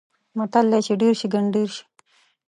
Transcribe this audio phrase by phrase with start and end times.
[0.37, 1.83] متل: چې ډېر شي؛ ګنډېر شي.